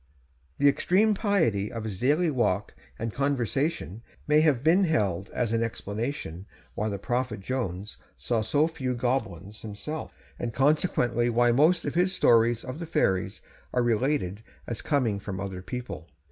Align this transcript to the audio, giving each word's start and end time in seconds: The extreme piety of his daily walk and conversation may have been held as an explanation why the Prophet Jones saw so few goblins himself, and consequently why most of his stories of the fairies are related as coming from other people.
The 0.57 0.67
extreme 0.67 1.13
piety 1.13 1.71
of 1.71 1.83
his 1.83 1.99
daily 1.99 2.31
walk 2.31 2.73
and 2.97 3.13
conversation 3.13 4.01
may 4.27 4.41
have 4.41 4.63
been 4.63 4.85
held 4.85 5.29
as 5.29 5.51
an 5.51 5.61
explanation 5.61 6.47
why 6.73 6.89
the 6.89 6.97
Prophet 6.97 7.39
Jones 7.39 7.97
saw 8.17 8.41
so 8.41 8.67
few 8.67 8.95
goblins 8.95 9.61
himself, 9.61 10.11
and 10.39 10.55
consequently 10.55 11.29
why 11.29 11.51
most 11.51 11.85
of 11.85 11.93
his 11.93 12.15
stories 12.15 12.63
of 12.65 12.79
the 12.79 12.87
fairies 12.87 13.43
are 13.73 13.83
related 13.83 14.41
as 14.65 14.81
coming 14.81 15.19
from 15.19 15.39
other 15.39 15.61
people. 15.61 16.09